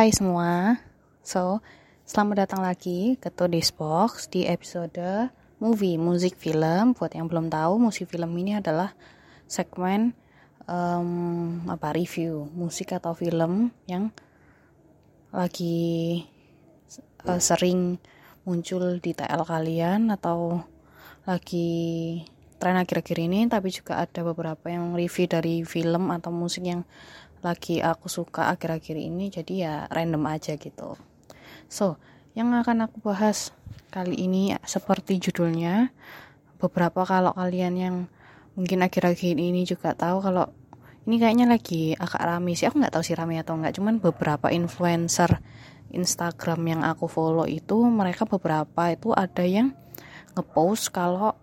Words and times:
Hai 0.00 0.16
semua, 0.16 0.80
so 1.20 1.60
selamat 2.08 2.48
datang 2.48 2.64
lagi 2.64 3.20
ke 3.20 3.28
Today's 3.28 3.68
Box 3.68 4.32
di 4.32 4.48
episode 4.48 4.96
movie, 5.60 6.00
musik 6.00 6.40
film. 6.40 6.96
Buat 6.96 7.20
yang 7.20 7.28
belum 7.28 7.52
tahu, 7.52 7.76
musik 7.76 8.08
film 8.08 8.32
ini 8.40 8.56
adalah 8.56 8.96
segmen 9.44 10.16
um, 10.64 11.60
apa 11.68 11.92
review 11.92 12.48
musik 12.56 12.96
atau 12.96 13.12
film 13.12 13.76
yang 13.84 14.08
lagi 15.36 16.24
uh, 17.28 17.36
sering 17.36 18.00
muncul 18.48 19.04
di 19.04 19.12
TL 19.12 19.44
kalian 19.44 20.16
atau 20.16 20.64
lagi 21.28 22.24
tren 22.56 22.80
akhir-akhir 22.80 23.20
ini 23.20 23.52
tapi 23.52 23.68
juga 23.68 24.00
ada 24.00 24.24
beberapa 24.24 24.68
yang 24.72 24.96
review 24.96 25.28
dari 25.28 25.60
film 25.64 26.08
atau 26.08 26.32
musik 26.32 26.64
yang 26.64 26.88
lagi 27.40 27.80
aku 27.80 28.06
suka 28.06 28.52
akhir-akhir 28.52 28.96
ini 28.96 29.32
jadi 29.32 29.54
ya 29.54 29.74
random 29.88 30.24
aja 30.28 30.56
gitu. 30.56 30.96
So 31.70 31.96
yang 32.36 32.54
akan 32.54 32.86
aku 32.86 33.02
bahas 33.02 33.50
kali 33.90 34.14
ini 34.14 34.54
seperti 34.62 35.18
judulnya 35.18 35.90
beberapa 36.62 37.02
kalau 37.02 37.34
kalian 37.34 37.74
yang 37.74 37.96
mungkin 38.54 38.84
akhir-akhir 38.84 39.34
ini 39.34 39.66
juga 39.66 39.96
tahu 39.96 40.22
kalau 40.22 40.46
ini 41.08 41.16
kayaknya 41.16 41.46
lagi 41.48 41.96
agak 41.96 42.22
rame 42.22 42.52
sih. 42.54 42.68
Aku 42.68 42.78
nggak 42.78 42.94
tahu 42.94 43.02
sih 43.02 43.16
rame 43.16 43.40
atau 43.40 43.56
enggak 43.56 43.80
cuman 43.80 43.98
beberapa 43.98 44.52
influencer 44.52 45.40
Instagram 45.90 46.60
yang 46.70 46.80
aku 46.86 47.10
follow 47.10 47.48
itu 47.50 47.82
mereka 47.90 48.28
beberapa 48.28 48.94
itu 48.94 49.10
ada 49.10 49.42
yang 49.42 49.74
ngepost 50.38 50.94
kalau 50.94 51.34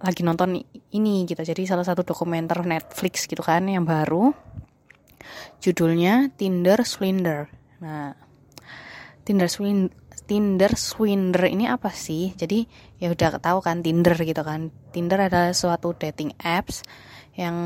lagi 0.00 0.24
nonton 0.24 0.64
ini 0.96 1.28
gitu. 1.28 1.44
Jadi 1.44 1.68
salah 1.68 1.84
satu 1.84 2.00
dokumenter 2.00 2.64
Netflix 2.64 3.28
gitu 3.28 3.44
kan 3.44 3.68
yang 3.68 3.84
baru 3.84 4.32
Judulnya 5.60 6.32
Tinder 6.34 6.82
Swindler. 6.82 7.52
Nah, 7.80 8.16
Tinder 9.24 9.48
Swindler 9.48 10.00
Tinder 10.30 10.78
Swindler 10.78 11.50
ini 11.50 11.66
apa 11.66 11.90
sih? 11.90 12.30
Jadi 12.38 12.62
ya 13.02 13.10
udah 13.10 13.42
tahu 13.42 13.58
kan 13.58 13.82
Tinder 13.82 14.14
gitu 14.14 14.46
kan. 14.46 14.70
Tinder 14.94 15.26
adalah 15.26 15.50
suatu 15.50 15.90
dating 15.90 16.38
apps 16.38 16.86
yang 17.34 17.58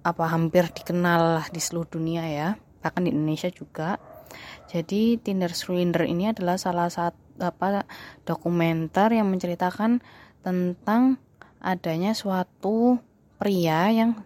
apa 0.00 0.24
hampir 0.32 0.64
dikenal 0.72 1.36
lah 1.36 1.46
di 1.52 1.60
seluruh 1.60 2.00
dunia 2.00 2.24
ya, 2.24 2.48
bahkan 2.80 3.04
di 3.04 3.12
Indonesia 3.12 3.52
juga. 3.52 4.00
Jadi 4.72 5.20
Tinder 5.20 5.52
Swindler 5.52 6.08
ini 6.08 6.32
adalah 6.32 6.56
salah 6.56 6.88
satu 6.88 7.20
apa 7.36 7.84
dokumenter 8.24 9.12
yang 9.12 9.28
menceritakan 9.28 10.00
tentang 10.40 11.20
adanya 11.60 12.16
suatu 12.16 12.96
pria 13.36 13.92
yang 13.92 14.24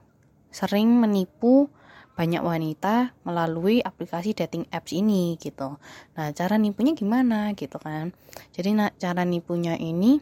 sering 0.54 0.94
menipu 0.94 1.66
banyak 2.12 2.44
wanita 2.44 3.16
melalui 3.24 3.80
aplikasi 3.80 4.36
dating 4.36 4.68
apps 4.68 4.92
ini 4.92 5.40
gitu. 5.40 5.80
Nah, 6.16 6.28
cara 6.36 6.60
nipunya 6.60 6.92
gimana 6.92 7.56
gitu 7.56 7.80
kan. 7.80 8.12
Jadi 8.52 8.76
nah, 8.76 8.92
cara 9.00 9.24
nipunya 9.24 9.80
ini 9.80 10.20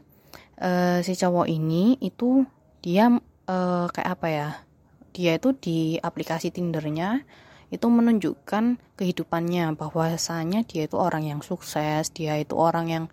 uh, 0.63 1.03
si 1.03 1.19
cowok 1.19 1.51
ini 1.51 1.99
itu 1.99 2.47
dia 2.79 3.11
uh, 3.51 3.87
kayak 3.91 4.11
apa 4.15 4.29
ya? 4.31 4.49
Dia 5.11 5.35
itu 5.37 5.51
di 5.59 5.99
aplikasi 5.99 6.55
Tindernya 6.55 7.27
itu 7.71 7.87
menunjukkan 7.87 8.79
kehidupannya 8.99 9.75
bahwasanya 9.79 10.67
dia 10.67 10.87
itu 10.87 10.99
orang 10.99 11.27
yang 11.27 11.41
sukses, 11.43 12.11
dia 12.11 12.35
itu 12.39 12.59
orang 12.59 12.87
yang 12.91 13.05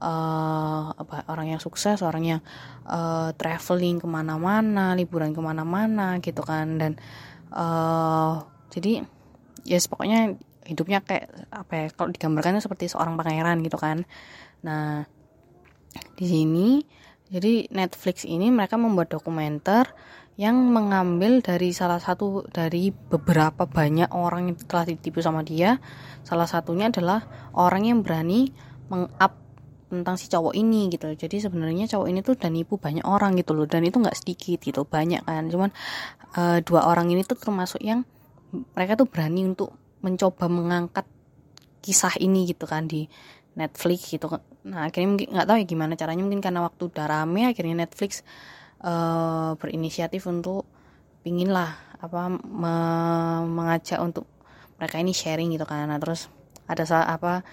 uh, 0.00 0.92
apa 0.96 1.28
orang 1.28 1.56
yang 1.56 1.60
sukses, 1.60 2.00
orang 2.00 2.24
yang 2.24 2.40
uh, 2.88 3.36
traveling 3.36 4.00
ke 4.00 4.08
mana-mana, 4.08 4.96
liburan 4.96 5.36
ke 5.36 5.40
mana-mana 5.44 6.18
gitu 6.24 6.40
kan 6.40 6.80
dan 6.80 6.96
uh, 7.52 8.42
jadi 8.72 9.04
ya 9.62 9.78
yes, 9.78 9.86
pokoknya 9.86 10.34
hidupnya 10.66 11.02
kayak 11.02 11.28
apa 11.50 11.72
ya 11.74 11.86
kalau 11.94 12.10
digambarkan 12.10 12.62
seperti 12.62 12.90
seorang 12.90 13.14
pangeran 13.18 13.60
gitu 13.62 13.78
kan. 13.78 14.08
Nah 14.64 15.04
di 16.16 16.26
sini 16.26 16.80
jadi 17.32 17.68
Netflix 17.72 18.24
ini 18.24 18.48
mereka 18.52 18.80
membuat 18.80 19.12
dokumenter 19.12 19.92
yang 20.40 20.56
mengambil 20.72 21.44
dari 21.44 21.76
salah 21.76 22.00
satu 22.00 22.48
dari 22.48 22.88
beberapa 22.88 23.68
banyak 23.68 24.08
orang 24.16 24.48
yang 24.48 24.56
telah 24.64 24.88
ditipu 24.88 25.20
sama 25.20 25.44
dia. 25.44 25.76
Salah 26.24 26.48
satunya 26.48 26.88
adalah 26.88 27.50
orang 27.52 27.88
yang 27.88 27.98
berani 28.00 28.48
mengup 28.88 29.41
tentang 29.92 30.16
si 30.16 30.32
cowok 30.32 30.56
ini 30.56 30.88
gitu. 30.88 31.12
Jadi 31.12 31.44
sebenarnya 31.44 31.84
cowok 31.84 32.08
ini 32.08 32.24
tuh 32.24 32.32
udah 32.32 32.48
nipu 32.48 32.80
banyak 32.80 33.04
orang 33.04 33.36
gitu 33.36 33.52
loh. 33.52 33.68
Dan 33.68 33.84
itu 33.84 34.00
nggak 34.00 34.16
sedikit 34.16 34.64
gitu 34.64 34.88
banyak 34.88 35.20
kan. 35.28 35.52
Cuman 35.52 35.68
uh, 36.40 36.58
dua 36.64 36.88
orang 36.88 37.12
ini 37.12 37.20
tuh 37.28 37.36
termasuk 37.36 37.84
yang 37.84 38.08
mereka 38.72 38.96
tuh 38.96 39.04
berani 39.04 39.44
untuk 39.44 39.76
mencoba 40.00 40.48
mengangkat 40.48 41.04
kisah 41.84 42.16
ini 42.16 42.48
gitu 42.48 42.64
kan 42.64 42.88
di 42.88 43.04
Netflix 43.52 44.08
gitu. 44.08 44.32
Nah 44.64 44.88
akhirnya 44.88 45.08
mungkin 45.12 45.28
nggak 45.36 45.46
tahu 45.46 45.56
ya 45.60 45.66
gimana 45.68 45.92
caranya. 46.00 46.24
Mungkin 46.24 46.40
karena 46.40 46.64
waktu 46.64 46.88
udah 46.88 47.04
rame 47.04 47.44
akhirnya 47.44 47.84
Netflix 47.84 48.24
uh, 48.80 49.52
berinisiatif 49.60 50.24
untuk 50.24 50.64
pingin 51.20 51.52
lah 51.52 51.76
apa 52.02 52.26
me 52.34 52.74
mengajak 53.46 54.02
untuk 54.02 54.26
mereka 54.80 54.96
ini 54.98 55.12
sharing 55.12 55.52
gitu 55.52 55.68
kan. 55.68 55.84
Nah 55.86 56.00
terus 56.00 56.32
ada 56.66 56.82
apa 57.04 57.44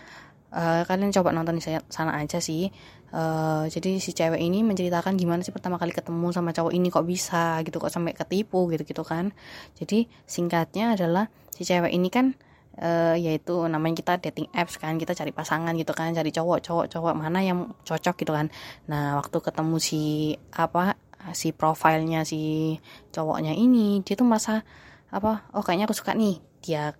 uh, 0.53 0.81
kalian 0.85 1.13
coba 1.13 1.33
nonton 1.33 1.57
di 1.59 1.63
sana 1.63 2.15
aja 2.17 2.39
sih. 2.41 2.69
Uh, 3.09 3.65
jadi 3.65 3.97
si 3.97 4.13
cewek 4.13 4.37
ini 4.37 4.61
menceritakan 4.61 5.17
gimana 5.17 5.41
sih 5.41 5.49
pertama 5.49 5.81
kali 5.81 5.89
ketemu 5.89 6.29
sama 6.29 6.53
cowok 6.53 6.73
ini 6.77 6.93
kok 6.93 7.09
bisa 7.09 7.57
gitu 7.65 7.81
kok 7.81 7.89
sampai 7.89 8.13
ketipu 8.13 8.69
gitu 8.69 8.85
gitu 8.85 9.01
kan. 9.01 9.33
Jadi 9.77 10.05
singkatnya 10.29 10.93
adalah 10.93 11.25
si 11.49 11.65
cewek 11.65 11.89
ini 11.89 12.13
kan 12.13 12.37
uh, 12.77 13.17
yaitu 13.17 13.65
namanya 13.65 13.97
kita 13.97 14.13
dating 14.21 14.45
apps 14.53 14.77
kan 14.77 15.01
kita 15.01 15.17
cari 15.17 15.33
pasangan 15.33 15.73
gitu 15.73 15.89
kan 15.97 16.13
cari 16.13 16.29
cowok 16.29 16.59
cowok 16.61 16.85
cowok 16.93 17.13
mana 17.17 17.41
yang 17.41 17.73
cocok 17.81 18.15
gitu 18.21 18.31
kan. 18.37 18.53
Nah 18.85 19.17
waktu 19.17 19.37
ketemu 19.41 19.75
si 19.81 20.33
apa 20.53 20.93
si 21.35 21.51
profilnya 21.51 22.23
si 22.23 22.77
cowoknya 23.11 23.51
ini 23.51 23.99
dia 24.07 24.15
tuh 24.15 24.23
merasa 24.23 24.63
apa 25.09 25.49
oh 25.51 25.65
kayaknya 25.65 25.89
aku 25.89 25.97
suka 25.97 26.15
nih 26.15 26.39
dia 26.63 26.95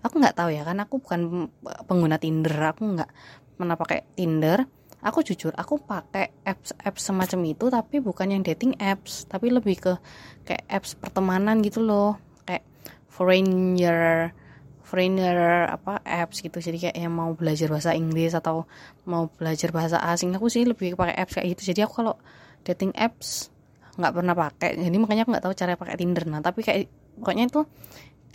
aku 0.00 0.14
nggak 0.20 0.36
tahu 0.36 0.50
ya 0.52 0.62
kan 0.64 0.80
aku 0.80 1.00
bukan 1.00 1.52
pengguna 1.84 2.16
Tinder 2.16 2.72
aku 2.72 2.82
nggak 2.96 3.10
pernah 3.60 3.76
pakai 3.76 4.08
Tinder. 4.16 4.64
Aku 5.00 5.24
jujur 5.24 5.56
aku 5.56 5.80
pakai 5.80 6.28
apps 6.44 6.76
apps 6.76 7.08
semacam 7.08 7.40
itu 7.56 7.72
tapi 7.72 8.04
bukan 8.04 8.36
yang 8.36 8.44
dating 8.44 8.76
apps 8.76 9.24
tapi 9.24 9.48
lebih 9.48 9.80
ke 9.80 9.92
kayak 10.44 10.64
apps 10.68 10.92
pertemanan 10.92 11.64
gitu 11.64 11.80
loh. 11.80 12.20
Kayak 12.44 12.68
foreigner 13.08 14.36
foreigner 14.84 15.70
apa 15.72 16.04
apps 16.04 16.44
gitu. 16.44 16.60
Jadi 16.60 16.88
kayak 16.88 16.96
yang 17.00 17.16
mau 17.16 17.32
belajar 17.32 17.72
bahasa 17.72 17.96
Inggris 17.96 18.36
atau 18.36 18.68
mau 19.08 19.32
belajar 19.40 19.72
bahasa 19.72 20.02
asing 20.04 20.36
aku 20.36 20.52
sih 20.52 20.68
lebih 20.68 20.98
pakai 21.00 21.16
apps 21.16 21.40
kayak 21.40 21.56
gitu. 21.56 21.72
Jadi 21.72 21.80
aku 21.86 22.04
kalau 22.04 22.14
dating 22.66 22.92
apps 22.92 23.48
nggak 23.96 24.12
pernah 24.12 24.34
pakai. 24.36 24.76
Jadi 24.76 24.96
makanya 25.00 25.24
aku 25.24 25.30
nggak 25.32 25.44
tahu 25.48 25.54
cara 25.56 25.80
pakai 25.80 25.96
Tinder. 25.96 26.24
Nah 26.28 26.44
tapi 26.44 26.60
kayak 26.60 26.92
pokoknya 27.16 27.48
itu 27.48 27.64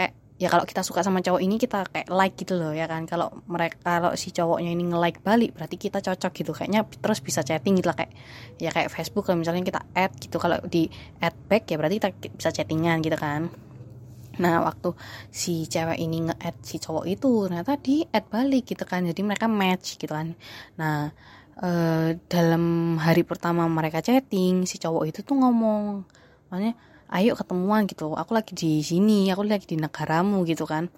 kayak 0.02 0.14
ya 0.36 0.52
kalau 0.52 0.68
kita 0.68 0.84
suka 0.84 1.00
sama 1.00 1.24
cowok 1.24 1.40
ini 1.40 1.56
kita 1.56 1.88
kayak 1.88 2.12
like 2.12 2.36
gitu 2.36 2.60
loh 2.60 2.76
ya 2.76 2.92
kan? 2.92 3.08
Kalau 3.08 3.32
mereka 3.48 3.80
kalau 3.80 4.12
si 4.20 4.36
cowoknya 4.36 4.76
ini 4.76 4.84
nge 4.92 5.00
like 5.00 5.20
balik 5.24 5.56
berarti 5.56 5.80
kita 5.80 6.04
cocok 6.04 6.32
gitu. 6.36 6.52
Kayaknya 6.52 6.84
terus 7.00 7.24
bisa 7.24 7.40
chatting 7.40 7.80
gitu 7.80 7.88
lah 7.88 7.96
kayak 7.96 8.12
ya 8.60 8.70
kayak 8.76 8.92
Facebook 8.92 9.24
kalau 9.28 9.40
misalnya 9.40 9.64
kita 9.64 9.82
add 9.96 10.12
gitu 10.20 10.36
kalau 10.36 10.60
di 10.68 10.92
add 11.24 11.36
back 11.48 11.72
ya 11.72 11.80
berarti 11.80 11.96
kita 12.04 12.10
bisa 12.36 12.50
chattingan 12.52 13.00
gitu 13.00 13.16
kan? 13.16 13.48
Nah 14.36 14.60
waktu 14.68 14.92
si 15.32 15.64
cewek 15.72 15.96
ini 15.96 16.28
nge-add 16.28 16.60
si 16.60 16.84
cowok 16.84 17.06
itu 17.08 17.48
ternyata 17.48 17.80
di 17.80 18.04
add 18.04 18.28
balik 18.28 18.68
gitu 18.76 18.84
kan? 18.84 19.08
Jadi 19.08 19.22
mereka 19.24 19.48
match 19.48 19.96
gitu 19.96 20.12
kan? 20.12 20.36
Nah 20.76 21.16
e, 21.64 21.70
dalam 22.28 22.96
hari 23.00 23.24
pertama 23.24 23.64
mereka 23.72 24.04
chatting 24.04 24.68
si 24.68 24.76
cowok 24.84 25.04
itu 25.08 25.24
tuh 25.24 25.40
ngomong 25.40 26.04
makanya 26.52 26.76
ayo 27.12 27.38
ketemuan 27.38 27.86
gitu. 27.86 28.14
Aku 28.18 28.34
lagi 28.34 28.54
di 28.58 28.82
sini 28.82 29.30
aku 29.30 29.46
lagi 29.46 29.66
di 29.70 29.78
negaramu 29.78 30.42
gitu 30.48 30.66
kan. 30.66 30.90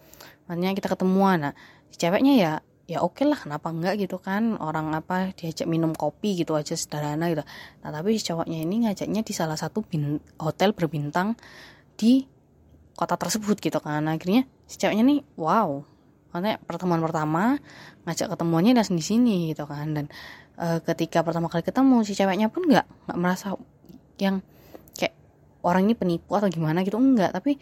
Makanya 0.47 0.75
kita 0.77 0.87
ketemuan. 0.93 1.51
Nah 1.51 1.53
ceweknya 1.91 2.33
ya 2.37 2.51
ya 2.87 3.03
oke 3.03 3.19
okay 3.19 3.25
lah 3.27 3.39
kenapa 3.39 3.67
enggak 3.71 3.99
gitu 3.99 4.17
kan. 4.21 4.55
Orang 4.59 4.95
apa 4.95 5.35
diajak 5.35 5.67
minum 5.67 5.91
kopi 5.91 6.39
gitu 6.39 6.55
aja 6.55 6.73
sederhana 6.75 7.27
gitu. 7.31 7.43
Nah 7.83 7.89
tapi 7.91 8.15
si 8.15 8.27
cowoknya 8.31 8.57
ini 8.63 8.87
ngajaknya 8.87 9.21
di 9.23 9.33
salah 9.35 9.59
satu 9.59 9.83
bin, 9.83 10.23
hotel 10.39 10.71
berbintang 10.71 11.35
di 11.99 12.27
kota 12.97 13.13
tersebut 13.13 13.61
gitu 13.61 13.77
kan. 13.77 14.01
Nah, 14.01 14.17
akhirnya 14.17 14.49
si 14.65 14.81
ceweknya 14.81 15.05
nih 15.05 15.19
wow. 15.37 15.85
Karena 16.33 16.57
pertemuan 16.59 16.99
pertama 16.99 17.61
ngajak 18.03 18.33
ketemuannya 18.33 18.73
dan 18.73 18.89
di 18.89 19.05
sini 19.05 19.53
gitu 19.53 19.69
kan. 19.69 19.93
Dan 19.93 20.05
e, 20.57 20.81
ketika 20.81 21.21
pertama 21.21 21.47
kali 21.47 21.61
ketemu 21.61 22.01
si 22.01 22.17
ceweknya 22.17 22.49
pun 22.49 22.65
nggak 22.65 22.85
nggak 23.07 23.17
merasa 23.21 23.53
yang 24.17 24.41
orang 25.67 25.91
ini 25.91 25.95
penipu 25.99 26.39
atau 26.39 26.47
gimana 26.47 26.87
gitu 26.87 26.95
enggak. 26.95 27.35
Tapi 27.35 27.59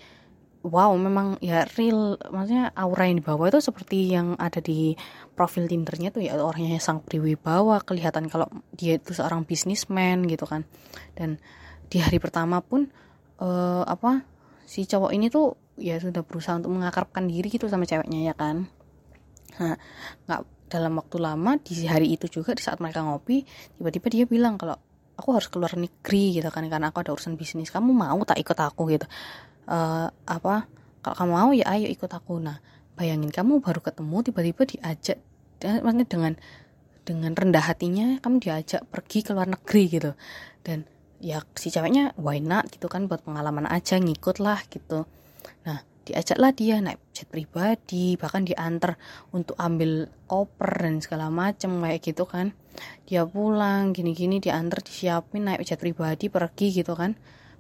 wow 0.66 0.94
memang 0.98 1.38
ya 1.46 1.66
real 1.78 2.18
maksudnya 2.34 2.74
aura 2.74 3.06
yang 3.06 3.22
dibawa 3.22 3.54
itu 3.54 3.62
seperti 3.62 4.10
yang 4.14 4.34
ada 4.42 4.58
di 4.62 4.98
profil 5.38 5.70
Tindernya 5.70 6.10
tuh 6.10 6.26
ya 6.26 6.38
orangnya 6.42 6.82
sang 6.82 7.06
priwibawa 7.06 7.86
kelihatan 7.86 8.30
kalau 8.30 8.50
dia 8.74 8.98
itu 8.98 9.14
seorang 9.14 9.46
bisnismen 9.46 10.26
gitu 10.30 10.46
kan. 10.46 10.66
Dan 11.18 11.42
di 11.90 12.02
hari 12.02 12.18
pertama 12.18 12.62
pun 12.62 12.90
uh, 13.42 13.86
apa 13.86 14.26
si 14.66 14.90
cowok 14.90 15.14
ini 15.14 15.30
tuh 15.30 15.58
ya 15.78 16.02
sudah 16.02 16.26
berusaha 16.26 16.58
untuk 16.58 16.74
mengakrabkan 16.74 17.30
diri 17.30 17.50
gitu 17.50 17.70
sama 17.70 17.86
ceweknya 17.86 18.32
ya 18.32 18.34
kan. 18.34 18.66
Nah 19.62 19.78
nggak 20.26 20.42
dalam 20.66 20.98
waktu 20.98 21.18
lama 21.22 21.62
di 21.62 21.86
hari 21.86 22.18
itu 22.18 22.26
juga 22.26 22.58
di 22.58 22.66
saat 22.66 22.82
mereka 22.82 23.06
ngopi 23.06 23.46
tiba-tiba 23.78 24.08
dia 24.10 24.26
bilang 24.26 24.58
kalau 24.58 24.76
aku 25.26 25.34
harus 25.34 25.50
keluar 25.50 25.74
negeri 25.74 26.38
gitu 26.38 26.54
kan 26.54 26.62
karena 26.70 26.94
aku 26.94 27.02
ada 27.02 27.18
urusan 27.18 27.34
bisnis. 27.34 27.74
Kamu 27.74 27.90
mau 27.98 28.22
tak 28.22 28.38
ikut 28.38 28.54
aku 28.54 28.94
gitu? 28.94 29.10
Uh, 29.66 30.14
apa? 30.30 30.70
Kalau 31.02 31.16
kamu 31.18 31.32
mau 31.34 31.50
ya 31.50 31.66
ayo 31.74 31.90
ikut 31.90 32.14
aku. 32.14 32.38
Nah 32.38 32.62
bayangin 32.94 33.34
kamu 33.34 33.58
baru 33.58 33.82
ketemu 33.82 34.22
tiba-tiba 34.22 34.62
diajak 34.70 35.18
maksudnya 35.66 36.06
dengan 36.06 36.34
dengan 37.10 37.34
rendah 37.34 37.66
hatinya 37.66 38.22
kamu 38.22 38.38
diajak 38.38 38.86
pergi 38.86 39.26
ke 39.26 39.34
luar 39.34 39.50
negeri 39.50 39.84
gitu. 39.90 40.14
Dan 40.62 40.86
ya 41.18 41.42
si 41.58 41.74
ceweknya 41.74 42.14
why 42.22 42.38
not 42.38 42.70
gitu 42.70 42.86
kan 42.86 43.10
buat 43.10 43.26
pengalaman 43.26 43.66
aja 43.66 43.98
ngikut 43.98 44.38
lah 44.38 44.62
gitu. 44.70 45.10
Nah 45.66 45.82
diajaklah 46.06 46.54
dia 46.54 46.78
naik 46.86 47.02
jet 47.18 47.26
pribadi 47.26 48.14
bahkan 48.14 48.46
diantar 48.46 48.94
untuk 49.34 49.58
ambil 49.58 50.06
koper 50.30 50.86
dan 50.86 51.02
segala 51.02 51.34
macem 51.34 51.82
kayak 51.82 52.14
gitu 52.14 52.30
kan 52.30 52.54
dia 53.08 53.24
pulang 53.26 53.94
gini-gini 53.94 54.42
diantar 54.42 54.82
disiapin 54.82 55.48
naik 55.48 55.66
jet 55.66 55.80
pribadi 55.80 56.28
pergi 56.32 56.82
gitu 56.82 56.94
kan. 56.94 57.16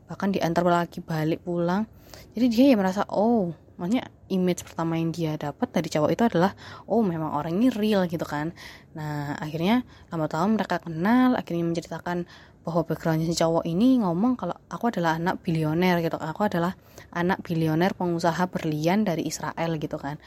Bahkan 0.05 0.37
diantar 0.37 0.63
lagi 0.65 1.01
balik 1.01 1.41
pulang. 1.45 1.89
Jadi 2.37 2.45
dia 2.51 2.65
ya 2.73 2.77
merasa 2.77 3.03
oh 3.11 3.53
maksudnya 3.75 4.07
image 4.31 4.63
pertama 4.63 4.95
yang 4.95 5.11
dia 5.11 5.35
dapat 5.35 5.67
dari 5.67 5.91
cowok 5.91 6.09
itu 6.15 6.23
adalah 6.23 6.55
oh 6.87 7.03
memang 7.03 7.35
orang 7.35 7.59
ini 7.59 7.67
real 7.73 8.07
gitu 8.07 8.23
kan. 8.23 8.55
Nah 8.95 9.35
akhirnya 9.37 9.83
lama 10.09 10.25
tahun 10.31 10.55
mereka 10.55 10.79
kenal 10.83 11.35
akhirnya 11.35 11.65
menceritakan 11.67 12.25
bahwa 12.65 12.81
backgroundnya 12.81 13.29
si 13.29 13.37
cowok 13.37 13.61
ini 13.69 14.01
ngomong 14.01 14.41
kalau 14.41 14.57
aku 14.73 14.89
adalah 14.89 15.21
anak 15.21 15.43
bilioner 15.45 16.01
gitu. 16.01 16.17
Aku 16.17 16.47
adalah 16.47 16.73
anak 17.13 17.45
bilioner 17.45 17.93
pengusaha 17.93 18.49
berlian 18.49 19.05
dari 19.05 19.27
Israel 19.29 19.77
gitu 19.77 20.01
kan. 20.01 20.17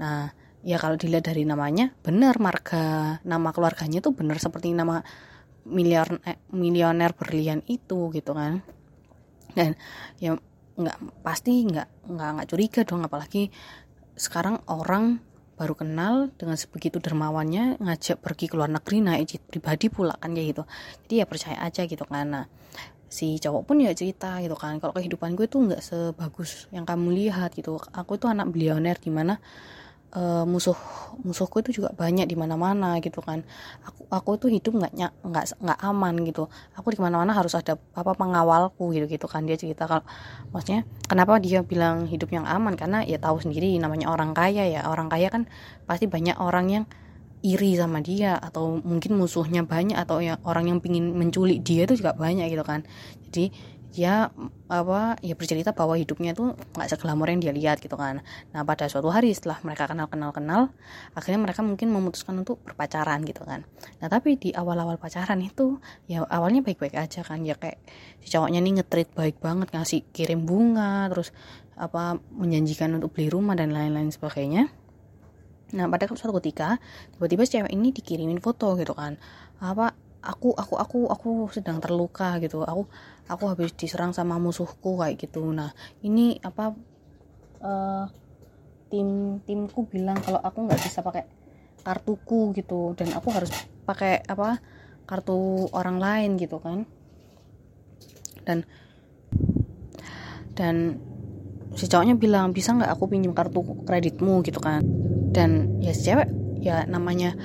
Nah 0.00 0.34
ya 0.64 0.80
kalau 0.80 0.96
dilihat 0.96 1.28
dari 1.28 1.44
namanya 1.44 1.92
benar 2.00 2.40
marga 2.40 3.20
nama 3.22 3.52
keluarganya 3.52 4.00
tuh 4.00 4.16
benar 4.16 4.40
seperti 4.40 4.72
nama 4.72 5.04
miliar 5.68 6.20
eh, 6.24 6.40
milioner 6.56 7.12
berlian 7.12 7.60
itu 7.68 8.08
gitu 8.12 8.32
kan. 8.32 8.64
Dan 9.52 9.76
ya 10.18 10.34
nggak 10.74 11.22
pasti 11.22 11.62
nggak 11.62 12.10
nggak 12.10 12.30
nggak 12.34 12.48
curiga 12.50 12.80
dong 12.82 13.06
apalagi 13.06 13.52
sekarang 14.18 14.58
orang 14.66 15.22
baru 15.54 15.78
kenal 15.78 16.34
dengan 16.34 16.58
sebegitu 16.58 16.98
dermawannya 16.98 17.78
ngajak 17.78 18.18
pergi 18.18 18.50
ke 18.50 18.58
luar 18.58 18.74
negeri 18.74 18.98
naik 18.98 19.24
jet 19.30 19.42
pribadi 19.46 19.86
pula 19.86 20.18
kan 20.18 20.34
kayak 20.34 20.48
gitu. 20.50 20.62
Jadi 21.06 21.14
ya 21.22 21.26
percaya 21.30 21.58
aja 21.62 21.82
gitu 21.86 22.02
kan. 22.08 22.26
Nah 22.26 22.44
si 23.06 23.38
cowok 23.38 23.62
pun 23.70 23.78
ya 23.78 23.94
cerita 23.94 24.42
gitu 24.42 24.58
kan 24.58 24.82
kalau 24.82 24.90
kehidupan 24.90 25.38
gue 25.38 25.46
tuh 25.46 25.70
nggak 25.70 25.78
sebagus 25.78 26.66
yang 26.74 26.82
kamu 26.82 27.14
lihat 27.14 27.54
gitu. 27.54 27.78
Aku 27.94 28.18
itu 28.18 28.26
anak 28.26 28.50
bilioner 28.50 28.98
di 28.98 29.14
mana 29.14 29.38
uh, 30.14 30.44
musuh 30.48 30.78
musuhku 31.22 31.62
itu 31.62 31.82
juga 31.82 31.94
banyak 31.94 32.26
di 32.26 32.34
mana-mana 32.38 32.98
gitu 32.98 33.20
kan. 33.22 33.42
Aku 33.86 34.06
aku 34.10 34.30
itu 34.38 34.46
hidup 34.50 34.72
nggak 34.78 34.92
nggak 35.22 35.44
nggak 35.60 35.78
aman 35.82 36.14
gitu. 36.26 36.50
Aku 36.78 36.90
di 36.90 36.98
mana-mana 36.98 37.34
harus 37.34 37.54
ada 37.54 37.78
apa 37.94 38.12
pengawalku 38.14 38.94
gitu 38.94 39.06
gitu 39.10 39.26
kan. 39.26 39.46
Dia 39.46 39.58
cerita 39.58 39.86
kalau 39.86 40.02
maksudnya 40.50 40.86
kenapa 41.06 41.38
dia 41.42 41.62
bilang 41.62 42.06
hidup 42.06 42.30
yang 42.34 42.46
aman? 42.46 42.74
Karena 42.78 43.02
ya 43.06 43.18
tahu 43.18 43.42
sendiri 43.42 43.74
namanya 43.78 44.10
orang 44.10 44.32
kaya 44.32 44.66
ya. 44.66 44.86
Orang 44.88 45.10
kaya 45.10 45.30
kan 45.30 45.46
pasti 45.86 46.06
banyak 46.10 46.38
orang 46.38 46.66
yang 46.70 46.84
iri 47.44 47.76
sama 47.76 48.00
dia 48.00 48.40
atau 48.40 48.80
mungkin 48.80 49.20
musuhnya 49.20 49.68
banyak 49.68 50.00
atau 50.00 50.24
ya 50.24 50.40
orang 50.48 50.72
yang 50.72 50.78
pingin 50.80 51.12
menculik 51.12 51.60
dia 51.60 51.84
itu 51.84 52.00
juga 52.00 52.16
banyak 52.16 52.48
gitu 52.48 52.64
kan. 52.64 52.88
Jadi 53.28 53.52
dia 53.94 54.34
apa 54.66 55.14
ya 55.22 55.38
bercerita 55.38 55.70
bahwa 55.70 55.94
hidupnya 55.94 56.34
tuh 56.34 56.58
nggak 56.74 56.90
seglamor 56.90 57.30
yang 57.30 57.38
dia 57.38 57.54
lihat 57.54 57.78
gitu 57.78 57.94
kan. 57.94 58.26
Nah 58.50 58.66
pada 58.66 58.90
suatu 58.90 59.06
hari 59.14 59.30
setelah 59.30 59.62
mereka 59.62 59.86
kenal 59.86 60.10
kenal 60.10 60.34
kenal 60.34 60.74
akhirnya 61.14 61.38
mereka 61.46 61.62
mungkin 61.62 61.94
memutuskan 61.94 62.34
untuk 62.42 62.58
berpacaran 62.66 63.22
gitu 63.22 63.46
kan. 63.46 63.62
Nah 64.02 64.10
tapi 64.10 64.34
di 64.34 64.50
awal 64.50 64.82
awal 64.82 64.98
pacaran 64.98 65.38
itu 65.38 65.78
ya 66.10 66.26
awalnya 66.26 66.66
baik 66.66 66.82
baik 66.82 66.98
aja 66.98 67.22
kan. 67.22 67.46
Ya 67.46 67.54
kayak 67.54 67.78
si 68.18 68.34
cowoknya 68.34 68.58
nih 68.66 68.82
ngetrit 68.82 69.14
baik 69.14 69.38
banget 69.38 69.70
ngasih 69.70 70.02
kirim 70.10 70.42
bunga 70.42 71.06
terus 71.14 71.30
apa 71.78 72.18
menjanjikan 72.34 72.90
untuk 72.98 73.14
beli 73.14 73.30
rumah 73.30 73.54
dan 73.54 73.70
lain-lain 73.70 74.10
sebagainya. 74.10 74.74
Nah 75.70 75.86
pada 75.86 76.10
suatu 76.10 76.34
ketika 76.42 76.82
tiba-tiba 77.14 77.46
cewek 77.46 77.70
ini 77.70 77.94
dikirimin 77.94 78.42
foto 78.42 78.74
gitu 78.74 78.90
kan. 78.90 79.22
Apa 79.62 79.94
aku 80.24 80.56
aku 80.56 80.74
aku 80.80 80.98
aku 81.12 81.28
sedang 81.52 81.78
terluka 81.78 82.40
gitu. 82.40 82.64
Aku 82.64 82.88
aku 83.28 83.44
habis 83.52 83.76
diserang 83.76 84.16
sama 84.16 84.40
musuhku 84.40 84.96
kayak 84.96 85.20
gitu. 85.20 85.44
Nah 85.52 85.76
ini 86.00 86.40
apa 86.40 86.72
uh, 87.60 88.04
tim 88.88 89.40
timku 89.44 89.84
bilang 89.86 90.16
kalau 90.24 90.40
aku 90.40 90.64
nggak 90.64 90.80
bisa 90.80 91.04
pakai 91.04 91.28
kartuku 91.84 92.56
gitu. 92.56 92.96
Dan 92.96 93.12
aku 93.12 93.28
harus 93.30 93.52
pakai 93.84 94.24
apa 94.24 94.58
kartu 95.04 95.68
orang 95.76 96.00
lain 96.00 96.40
gitu 96.40 96.56
kan. 96.58 96.88
Dan 98.48 98.64
dan 100.56 101.00
si 101.74 101.90
cowoknya 101.90 102.16
bilang 102.16 102.56
bisa 102.56 102.72
nggak 102.72 102.88
aku 102.88 103.12
pinjam 103.12 103.36
kartu 103.36 103.60
kreditmu? 103.84 104.40
gitu 104.40 104.58
kan. 104.58 104.80
Dan 105.34 105.80
ya 105.84 105.92
si 105.92 106.08
cewek 106.08 106.28
ya 106.64 106.88
namanya 106.88 107.36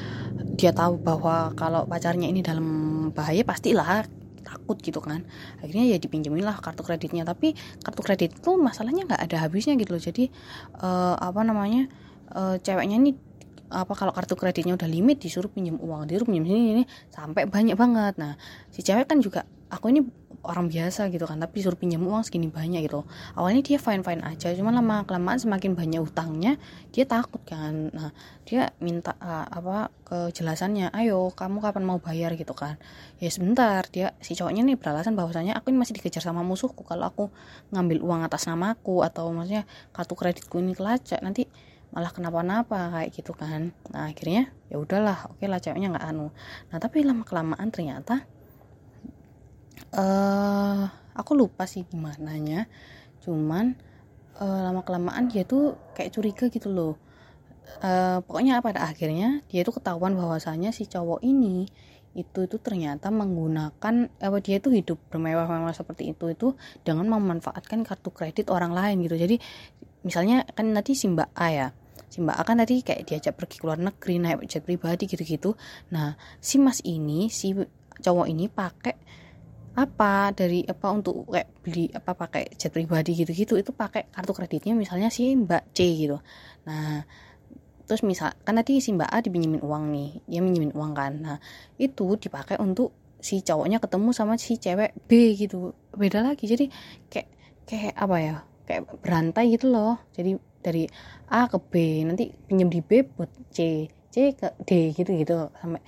dia 0.59 0.75
tahu 0.75 0.99
bahwa 0.99 1.55
kalau 1.55 1.87
pacarnya 1.87 2.27
ini 2.27 2.43
dalam 2.43 2.67
bahaya 3.15 3.47
pastilah 3.47 4.03
takut 4.43 4.75
gitu 4.83 4.99
kan. 4.99 5.23
Akhirnya 5.63 5.95
ya 5.95 5.97
dipinjemin 6.01 6.43
lah 6.43 6.59
kartu 6.59 6.83
kreditnya. 6.83 7.23
Tapi 7.23 7.55
kartu 7.79 8.01
kredit 8.03 8.35
itu 8.43 8.51
masalahnya 8.59 9.07
nggak 9.07 9.21
ada 9.23 9.37
habisnya 9.47 9.79
gitu 9.79 9.95
loh. 9.95 10.03
Jadi 10.03 10.27
uh, 10.83 11.15
apa 11.15 11.47
namanya 11.47 11.87
uh, 12.35 12.59
ceweknya 12.59 12.99
ini 12.99 13.15
apa 13.69 13.93
kalau 13.93 14.11
kartu 14.11 14.35
kreditnya 14.35 14.75
udah 14.75 14.89
limit 14.89 15.23
disuruh 15.23 15.47
pinjam 15.47 15.79
uang. 15.79 16.11
Disuruh 16.11 16.27
pinjam 16.27 16.43
sini 16.43 16.75
ini 16.75 16.83
sampai 17.07 17.47
banyak 17.47 17.79
banget. 17.79 18.19
Nah 18.19 18.35
si 18.67 18.83
cewek 18.83 19.07
kan 19.07 19.23
juga 19.23 19.47
aku 19.71 19.95
ini 19.95 20.03
orang 20.41 20.71
biasa 20.71 21.13
gitu 21.13 21.29
kan 21.29 21.37
tapi 21.37 21.61
suruh 21.61 21.77
pinjam 21.77 22.01
uang 22.01 22.25
segini 22.25 22.49
banyak 22.49 22.89
gitu. 22.89 23.05
Awalnya 23.37 23.61
dia 23.61 23.77
fine 23.77 24.01
fine 24.01 24.25
aja 24.25 24.49
cuma 24.57 24.73
lama 24.73 25.05
kelamaan 25.05 25.37
semakin 25.37 25.77
banyak 25.77 26.01
utangnya 26.01 26.57
dia 26.89 27.05
takut 27.05 27.43
kan. 27.45 27.93
Nah 27.93 28.09
dia 28.49 28.73
minta 28.81 29.13
uh, 29.21 29.45
apa 29.45 29.93
kejelasannya 30.09 30.89
ayo 30.97 31.29
kamu 31.35 31.61
kapan 31.61 31.85
mau 31.85 32.01
bayar? 32.01 32.39
gitu 32.39 32.55
kan. 32.55 32.79
Ya 33.19 33.27
sebentar 33.27 33.83
dia 33.91 34.15
si 34.23 34.33
cowoknya 34.33 34.63
nih 34.63 34.79
beralasan 34.79 35.19
bahwasanya 35.19 35.59
aku 35.59 35.75
ini 35.75 35.83
masih 35.83 35.99
dikejar 35.99 36.23
sama 36.23 36.41
musuhku. 36.41 36.87
Kalau 36.87 37.11
aku 37.11 37.23
ngambil 37.75 37.99
uang 37.99 38.21
atas 38.23 38.47
namaku 38.47 39.03
atau 39.03 39.29
maksudnya 39.35 39.67
kartu 39.91 40.15
kreditku 40.15 40.63
ini 40.63 40.73
kelacak 40.73 41.19
nanti 41.19 41.51
malah 41.89 42.13
kenapa-napa 42.13 42.93
kayak 42.95 43.09
gitu 43.11 43.35
kan. 43.35 43.75
Nah 43.91 44.09
akhirnya 44.09 44.53
ya 44.71 44.77
udahlah 44.77 45.33
oke 45.35 45.43
lah 45.45 45.59
ceweknya 45.59 45.91
nggak 45.91 46.05
anu. 46.05 46.31
Nah 46.69 46.77
tapi 46.77 47.03
lama 47.03 47.25
kelamaan 47.25 47.69
ternyata 47.73 48.23
uh, 49.95 50.83
aku 51.15 51.31
lupa 51.35 51.67
sih 51.67 51.83
gimana 51.87 52.35
nya 52.39 52.65
cuman 53.19 53.75
uh, 54.39 54.59
lama 54.71 54.81
kelamaan 54.87 55.27
dia 55.27 55.43
tuh 55.43 55.75
kayak 55.93 56.15
curiga 56.15 56.45
gitu 56.47 56.71
loh. 56.71 56.95
Uh, 57.85 58.17
pokoknya 58.25 58.65
pada 58.65 58.81
akhirnya 58.89 59.45
dia 59.45 59.61
tuh 59.61 59.77
ketahuan 59.77 60.17
bahwasanya 60.17 60.73
si 60.73 60.89
cowok 60.89 61.21
ini 61.21 61.69
itu 62.17 62.49
itu 62.49 62.57
ternyata 62.57 63.13
menggunakan 63.13 64.09
apa 64.09 64.37
dia 64.41 64.57
itu 64.57 64.73
hidup 64.73 64.97
bermewah-mewah 65.13 65.77
seperti 65.77 66.09
itu 66.09 66.33
itu 66.33 66.47
dengan 66.81 67.05
memanfaatkan 67.13 67.85
kartu 67.85 68.09
kredit 68.09 68.49
orang 68.49 68.73
lain 68.73 69.05
gitu. 69.05 69.13
Jadi 69.13 69.37
misalnya 70.01 70.41
kan 70.49 70.73
nanti 70.73 70.97
si 70.97 71.05
Mbak 71.05 71.29
A 71.37 71.47
ya. 71.53 71.67
Si 72.09 72.25
Mbak 72.25 72.35
A 72.35 72.41
kan 72.41 72.57
tadi 72.57 72.81
kayak 72.81 73.05
diajak 73.05 73.37
pergi 73.37 73.61
ke 73.61 73.65
luar 73.69 73.77
negeri 73.77 74.17
naik 74.17 74.49
jet 74.49 74.65
pribadi 74.65 75.05
gitu-gitu. 75.05 75.53
Nah 75.93 76.17
si 76.41 76.57
Mas 76.57 76.81
ini 76.81 77.29
si 77.29 77.53
cowok 78.01 78.25
ini 78.25 78.49
pakai 78.49 78.97
apa 79.79 80.35
dari 80.35 80.67
apa 80.67 80.87
untuk 80.91 81.23
kayak 81.31 81.47
beli 81.63 81.87
apa 81.95 82.11
pakai 82.11 82.51
jet 82.59 82.75
pribadi 82.75 83.15
gitu-gitu 83.15 83.55
itu 83.55 83.71
pakai 83.71 84.11
kartu 84.11 84.35
kreditnya 84.35 84.75
misalnya 84.75 85.07
si 85.07 85.31
Mbak 85.31 85.63
C 85.71 85.79
gitu. 85.95 86.17
Nah 86.67 87.07
terus 87.87 88.03
misal 88.05 88.35
kan 88.43 88.59
tadi 88.59 88.83
si 88.83 88.91
Mbak 88.91 89.09
A 89.09 89.17
dipinjemin 89.23 89.63
uang 89.63 89.83
nih 89.89 90.09
dia 90.27 90.41
minjemin 90.43 90.75
uang 90.75 90.91
kan. 90.91 91.13
Nah 91.23 91.37
itu 91.79 92.19
dipakai 92.19 92.59
untuk 92.59 92.91
si 93.23 93.39
cowoknya 93.39 93.79
ketemu 93.79 94.09
sama 94.11 94.35
si 94.35 94.59
cewek 94.59 94.91
B 95.07 95.39
gitu. 95.39 95.71
Beda 95.95 96.19
lagi 96.21 96.45
jadi 96.45 96.67
kayak 97.07 97.27
kayak 97.63 97.95
apa 97.95 98.15
ya 98.19 98.35
kayak 98.67 98.81
berantai 98.99 99.55
gitu 99.55 99.71
loh. 99.71 99.97
Jadi 100.11 100.35
dari 100.59 100.83
A 101.31 101.47
ke 101.47 101.57
B 101.57 102.03
nanti 102.03 102.35
pinjam 102.45 102.67
di 102.67 102.83
B 102.83 103.07
buat 103.07 103.31
C 103.55 103.87
C 104.11 104.35
ke 104.35 104.53
D 104.67 104.91
gitu 104.91 105.15
gitu 105.15 105.47
sampai 105.57 105.81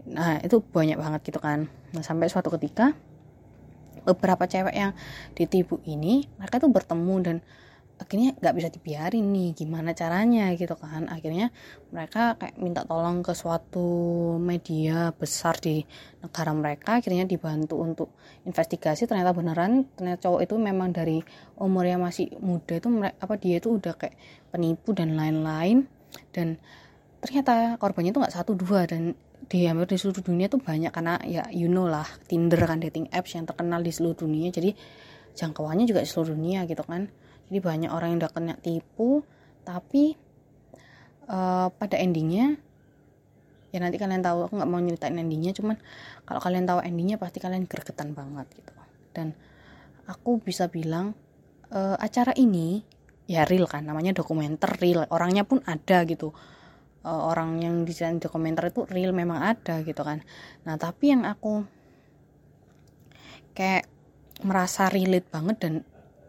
nah 0.00 0.40
itu 0.40 0.60
banyak 0.64 0.96
banget 0.96 1.20
gitu 1.32 1.40
kan. 1.42 1.68
Nah 1.92 2.02
sampai 2.04 2.30
suatu 2.32 2.48
ketika 2.54 2.96
beberapa 4.02 4.44
cewek 4.48 4.74
yang 4.74 4.92
ditipu 5.36 5.78
ini 5.86 6.26
mereka 6.36 6.58
tuh 6.58 6.72
bertemu 6.72 7.16
dan 7.22 7.36
akhirnya 8.00 8.32
nggak 8.40 8.54
bisa 8.56 8.68
dibiarin 8.72 9.28
nih 9.28 9.52
gimana 9.52 9.92
caranya 9.92 10.48
gitu 10.56 10.72
kan. 10.72 11.04
Akhirnya 11.12 11.52
mereka 11.92 12.40
kayak 12.40 12.56
minta 12.56 12.82
tolong 12.88 13.20
ke 13.20 13.36
suatu 13.36 13.84
media 14.40 15.12
besar 15.12 15.60
di 15.60 15.84
negara 16.24 16.56
mereka 16.56 17.04
akhirnya 17.04 17.28
dibantu 17.28 17.76
untuk 17.76 18.16
investigasi. 18.48 19.04
Ternyata 19.04 19.36
beneran 19.36 19.84
ternyata 19.94 20.26
cowok 20.32 20.40
itu 20.48 20.54
memang 20.56 20.96
dari 20.96 21.20
umur 21.60 21.84
yang 21.84 22.00
masih 22.00 22.32
muda 22.40 22.80
itu 22.80 22.88
apa 23.04 23.34
dia 23.36 23.60
itu 23.60 23.76
udah 23.76 23.92
kayak 23.92 24.16
penipu 24.48 24.96
dan 24.96 25.12
lain-lain. 25.12 25.84
Dan 26.32 26.56
ternyata 27.20 27.76
korbannya 27.76 28.16
itu 28.16 28.18
nggak 28.18 28.32
satu 28.32 28.56
dua 28.56 28.88
dan 28.88 29.12
di 29.50 29.66
hampir 29.66 29.90
di 29.90 29.98
seluruh 29.98 30.22
dunia 30.22 30.46
tuh 30.46 30.62
banyak 30.62 30.94
karena 30.94 31.18
ya 31.26 31.42
you 31.50 31.66
know 31.66 31.90
lah 31.90 32.06
Tinder 32.30 32.62
kan 32.62 32.78
dating 32.78 33.10
apps 33.10 33.34
yang 33.34 33.50
terkenal 33.50 33.82
di 33.82 33.90
seluruh 33.90 34.22
dunia. 34.22 34.54
Jadi 34.54 34.70
jangkauannya 35.34 35.90
juga 35.90 36.06
di 36.06 36.08
seluruh 36.08 36.38
dunia 36.38 36.62
gitu 36.70 36.86
kan. 36.86 37.10
Jadi 37.50 37.58
banyak 37.58 37.90
orang 37.90 38.14
yang 38.14 38.18
udah 38.22 38.30
kena 38.30 38.54
tipu 38.62 39.26
tapi 39.66 40.14
uh, 41.26 41.66
pada 41.74 41.98
endingnya 41.98 42.54
ya 43.70 43.78
nanti 43.82 43.98
kalian 43.98 44.22
tahu 44.22 44.46
aku 44.46 44.54
nggak 44.58 44.70
mau 44.70 44.82
nyeritain 44.82 45.14
endingnya 45.18 45.54
cuman 45.54 45.78
kalau 46.26 46.42
kalian 46.42 46.66
tahu 46.66 46.82
endingnya 46.82 47.18
pasti 47.18 47.42
kalian 47.42 47.66
gregetan 47.66 48.14
banget 48.14 48.46
gitu. 48.54 48.70
Dan 49.10 49.34
aku 50.06 50.38
bisa 50.38 50.70
bilang 50.70 51.18
uh, 51.74 51.98
acara 51.98 52.30
ini 52.38 52.86
ya 53.26 53.42
real 53.50 53.66
kan 53.66 53.82
namanya 53.82 54.14
dokumenter 54.14 54.78
real. 54.78 55.10
Orangnya 55.10 55.42
pun 55.42 55.58
ada 55.66 56.06
gitu 56.06 56.30
uh, 57.04 57.22
orang 57.30 57.60
yang 57.60 57.74
di 57.84 57.92
dokumenter 57.94 58.72
itu 58.72 58.84
real 58.88 59.12
memang 59.12 59.40
ada 59.40 59.80
gitu 59.84 60.02
kan. 60.04 60.20
Nah 60.66 60.76
tapi 60.76 61.12
yang 61.12 61.24
aku 61.24 61.64
kayak 63.56 63.88
merasa 64.40 64.88
relate 64.88 65.28
banget 65.28 65.56
dan 65.60 65.72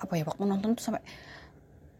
apa 0.01 0.13
ya 0.17 0.25
waktu 0.25 0.43
nonton 0.43 0.75
tuh 0.75 0.83
sampai 0.83 1.03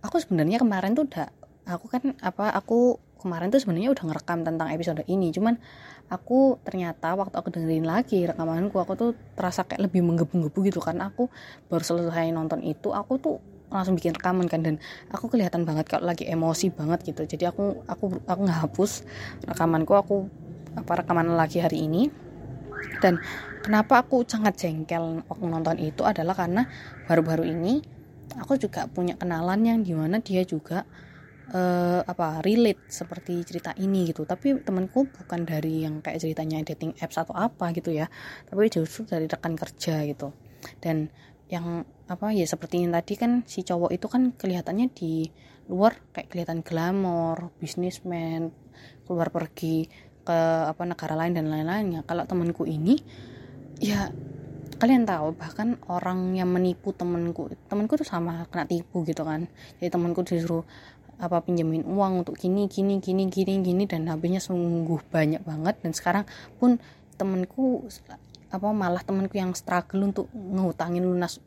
aku 0.02 0.18
sebenarnya 0.18 0.60
kemarin 0.60 0.98
tuh 0.98 1.06
udah 1.08 1.30
aku 1.70 1.86
kan 1.88 2.18
apa 2.20 2.52
aku 2.52 2.98
kemarin 3.22 3.54
tuh 3.54 3.62
sebenarnya 3.62 3.94
udah 3.94 4.04
ngerekam 4.10 4.42
tentang 4.42 4.68
episode 4.74 5.06
ini. 5.06 5.30
Cuman 5.30 5.62
aku 6.10 6.58
ternyata 6.66 7.14
waktu 7.14 7.38
aku 7.38 7.54
dengerin 7.54 7.86
lagi 7.86 8.26
rekamanku 8.26 8.82
aku 8.82 8.94
tuh 8.98 9.10
terasa 9.38 9.62
kayak 9.64 9.88
lebih 9.88 10.02
menggebu-gebu 10.02 10.60
gitu 10.74 10.82
kan. 10.82 10.98
Aku 11.06 11.30
baru 11.70 11.86
selesai 11.86 12.34
nonton 12.34 12.66
itu 12.66 12.90
aku 12.90 13.22
tuh 13.22 13.38
langsung 13.72 13.96
bikin 13.96 14.14
rekaman 14.14 14.52
kan 14.52 14.62
dan 14.62 14.76
aku 15.10 15.32
kelihatan 15.32 15.64
banget 15.64 15.88
kalau 15.88 16.06
lagi 16.12 16.28
emosi 16.28 16.70
banget 16.76 17.08
gitu. 17.08 17.24
Jadi 17.24 17.48
aku 17.48 17.88
aku 17.88 18.22
aku 18.28 18.40
nggak 18.44 18.60
hapus 18.68 19.08
rekamanku 19.48 19.96
aku 19.96 20.28
apa 20.76 20.92
rekaman 21.02 21.34
lagi 21.34 21.64
hari 21.64 21.88
ini. 21.88 22.12
Dan 23.02 23.18
kenapa 23.66 24.04
aku 24.06 24.28
sangat 24.28 24.60
jengkel 24.62 25.26
waktu 25.26 25.46
nonton 25.48 25.78
itu 25.82 26.06
adalah 26.06 26.38
karena 26.38 26.68
baru-baru 27.10 27.50
ini 27.50 27.82
aku 28.38 28.60
juga 28.60 28.86
punya 28.92 29.18
kenalan 29.18 29.66
yang 29.66 29.80
di 29.82 29.96
mana 29.98 30.22
dia 30.22 30.46
juga 30.46 30.86
uh, 31.54 32.02
apa 32.06 32.42
relate 32.46 32.86
seperti 32.92 33.42
cerita 33.48 33.72
ini 33.80 34.12
gitu. 34.12 34.28
Tapi 34.28 34.62
temanku 34.62 35.08
bukan 35.10 35.48
dari 35.48 35.88
yang 35.88 36.04
kayak 36.04 36.22
ceritanya 36.22 36.62
dating 36.62 36.94
apps 37.00 37.18
atau 37.18 37.34
apa 37.34 37.72
gitu 37.74 37.90
ya 37.96 38.12
tapi 38.48 38.68
justru 38.70 39.08
dari 39.08 39.26
rekan 39.26 39.56
kerja 39.58 40.04
gitu. 40.06 40.36
Dan 40.78 41.10
yang 41.52 41.84
apa 42.08 42.32
ya 42.32 42.48
seperti 42.48 42.80
yang 42.80 42.96
tadi 42.96 43.20
kan 43.20 43.44
si 43.44 43.68
cowok 43.68 43.92
itu 43.92 44.08
kan 44.08 44.32
kelihatannya 44.40 44.88
di 44.96 45.28
luar 45.68 46.00
kayak 46.16 46.32
kelihatan 46.32 46.64
glamor 46.64 47.52
bisnismen 47.60 48.56
keluar 49.04 49.28
pergi 49.30 49.92
ke 50.24 50.40
apa 50.72 50.84
negara 50.88 51.20
lain 51.20 51.36
dan 51.36 51.52
lain-lainnya 51.52 52.08
kalau 52.08 52.24
temanku 52.24 52.64
ini 52.64 52.96
ya 53.84 54.08
kalian 54.82 55.06
tahu 55.06 55.38
bahkan 55.38 55.78
orang 55.94 56.34
yang 56.34 56.50
menipu 56.50 56.90
temanku 56.90 57.54
temanku 57.70 58.02
tuh 58.02 58.08
sama 58.08 58.50
kena 58.50 58.66
tipu 58.66 59.06
gitu 59.06 59.22
kan. 59.22 59.46
Jadi 59.78 59.94
temanku 59.94 60.26
disuruh 60.26 60.66
apa 61.22 61.38
pinjemin 61.46 61.86
uang 61.86 62.26
untuk 62.26 62.34
gini 62.34 62.66
gini 62.66 62.98
gini 62.98 63.30
gini 63.30 63.62
gini 63.62 63.84
dan 63.86 64.10
habisnya 64.10 64.42
sungguh 64.42 65.06
banyak 65.14 65.46
banget. 65.46 65.78
Dan 65.86 65.94
sekarang 65.94 66.26
pun 66.58 66.82
temanku 67.14 67.86
apa 68.52 68.68
malah 68.76 69.00
temanku 69.02 69.40
yang 69.40 69.56
struggle 69.56 70.04
untuk 70.04 70.28
ngutangin 70.36 71.08
lunas 71.08 71.40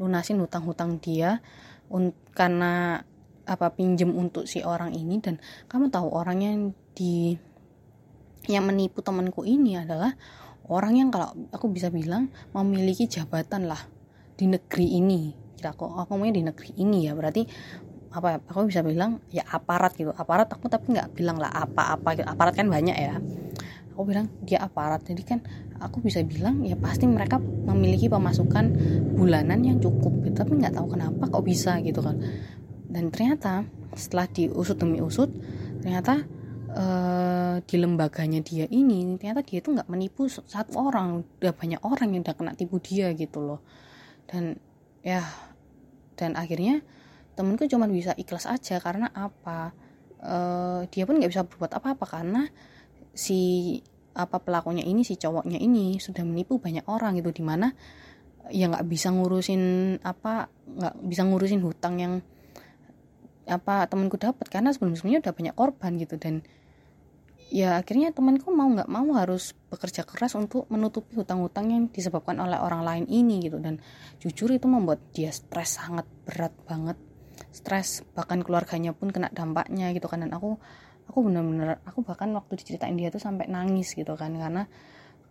lunasin 0.00 0.40
hutang-hutang 0.40 0.96
dia 0.96 1.44
un, 1.92 2.16
karena 2.32 3.04
apa 3.44 3.74
pinjem 3.74 4.14
untuk 4.14 4.48
si 4.48 4.64
orang 4.64 4.96
ini. 4.96 5.20
Dan 5.20 5.36
kamu 5.68 5.92
tahu 5.92 6.08
orang 6.08 6.38
yang 6.40 6.58
di 6.96 7.36
yang 8.48 8.64
menipu 8.64 9.04
temanku 9.04 9.44
ini 9.44 9.76
adalah 9.76 10.16
orang 10.72 10.96
yang 10.96 11.08
kalau 11.12 11.36
aku 11.52 11.68
bisa 11.68 11.92
bilang 11.92 12.32
memiliki 12.56 13.04
jabatan 13.04 13.68
lah 13.68 13.80
di 14.38 14.48
negeri 14.48 14.96
ini. 14.96 15.36
Kita 15.58 15.76
aku 15.76 15.84
aku 15.84 16.16
ngomongnya 16.16 16.40
di 16.40 16.44
negeri 16.48 16.70
ini 16.80 17.04
ya. 17.04 17.12
Berarti 17.12 17.44
apa 18.10 18.26
ya 18.34 18.38
aku 18.40 18.72
bisa 18.72 18.80
bilang 18.80 19.20
ya 19.28 19.44
aparat 19.44 19.92
gitu. 19.98 20.14
Aparat 20.16 20.48
aku 20.48 20.70
tapi 20.72 20.96
nggak 20.96 21.12
bilang 21.12 21.36
lah 21.36 21.52
apa-apa 21.52 22.16
gitu. 22.16 22.24
aparat 22.24 22.56
kan 22.56 22.70
banyak 22.70 22.96
ya 22.96 23.20
aku 23.92 24.02
bilang 24.06 24.26
dia 24.42 24.62
aparat. 24.62 25.02
Jadi 25.04 25.22
kan 25.26 25.38
aku 25.80 26.04
bisa 26.04 26.20
bilang 26.22 26.62
ya 26.62 26.76
pasti 26.76 27.08
mereka 27.08 27.40
memiliki 27.40 28.06
pemasukan 28.12 28.72
bulanan 29.16 29.64
yang 29.64 29.80
cukup 29.80 30.24
gitu 30.24 30.36
tapi 30.44 30.60
nggak 30.60 30.76
tahu 30.76 30.94
kenapa 30.94 31.28
kok 31.28 31.44
bisa 31.44 31.80
gitu 31.80 32.00
kan. 32.04 32.20
Dan 32.90 33.08
ternyata 33.08 33.64
setelah 33.96 34.26
diusut 34.30 34.76
demi 34.78 35.02
usut 35.02 35.30
ternyata 35.80 36.22
uh, 36.76 37.56
di 37.64 37.76
lembaganya 37.80 38.44
dia 38.44 38.68
ini 38.70 39.16
ternyata 39.16 39.42
dia 39.42 39.64
tuh 39.64 39.78
nggak 39.78 39.88
menipu 39.90 40.28
satu 40.28 40.76
orang 40.78 41.24
udah 41.40 41.54
banyak 41.56 41.80
orang 41.82 42.08
yang 42.14 42.22
udah 42.22 42.36
kena 42.36 42.52
tipu 42.54 42.78
dia 42.78 43.10
gitu 43.16 43.42
loh. 43.42 43.60
Dan 44.28 44.58
ya 45.00 45.24
dan 46.14 46.36
akhirnya 46.36 46.84
temenku 47.34 47.64
cuma 47.64 47.88
bisa 47.88 48.12
ikhlas 48.20 48.44
aja 48.44 48.76
karena 48.78 49.08
apa? 49.16 49.72
Uh, 50.20 50.84
dia 50.92 51.08
pun 51.08 51.16
nggak 51.16 51.32
bisa 51.32 51.48
berbuat 51.48 51.80
apa-apa 51.80 52.04
karena 52.04 52.44
si 53.14 53.78
apa 54.14 54.42
pelakunya 54.42 54.82
ini 54.82 55.06
si 55.06 55.14
cowoknya 55.14 55.56
ini 55.56 56.02
sudah 56.02 56.26
menipu 56.26 56.58
banyak 56.58 56.84
orang 56.90 57.14
gitu 57.18 57.30
di 57.30 57.44
mana 57.46 57.70
ya 58.50 58.66
nggak 58.66 58.86
bisa 58.90 59.14
ngurusin 59.14 59.96
apa 60.02 60.50
nggak 60.50 60.94
bisa 61.06 61.22
ngurusin 61.22 61.62
hutang 61.62 61.94
yang 62.02 62.14
apa 63.50 63.90
temanku 63.90 64.14
dapat 64.14 64.46
karena 64.46 64.70
sebelum-sebelumnya 64.70 65.26
udah 65.26 65.34
banyak 65.34 65.54
korban 65.58 65.92
gitu. 65.98 66.14
Dan 66.16 66.46
ya 67.50 67.82
akhirnya 67.82 68.14
temanku 68.14 68.54
mau 68.54 68.70
nggak 68.70 68.86
mau 68.86 69.10
harus 69.18 69.58
bekerja 69.74 70.06
keras 70.06 70.38
untuk 70.38 70.70
menutupi 70.70 71.18
hutang-hutang 71.18 71.74
yang 71.74 71.82
disebabkan 71.90 72.38
oleh 72.38 72.56
orang 72.62 72.86
lain 72.86 73.04
ini 73.10 73.42
gitu. 73.42 73.58
Dan 73.58 73.82
jujur 74.22 74.54
itu 74.54 74.70
membuat 74.70 75.02
dia 75.10 75.34
stres 75.34 75.82
sangat 75.82 76.06
berat 76.22 76.54
banget. 76.64 76.96
Stres 77.50 78.06
bahkan 78.14 78.46
keluarganya 78.46 78.94
pun 78.94 79.10
kena 79.10 79.28
dampaknya 79.34 79.90
gitu 79.90 80.06
kan. 80.06 80.22
Dan 80.22 80.30
aku 80.30 80.62
aku 81.10 81.26
bener-bener 81.26 81.82
aku 81.82 82.06
bahkan 82.06 82.30
waktu 82.32 82.54
diceritain 82.54 82.94
dia 82.94 83.10
tuh 83.10 83.18
sampai 83.18 83.50
nangis 83.50 83.92
gitu 83.98 84.14
kan 84.14 84.30
karena 84.38 84.70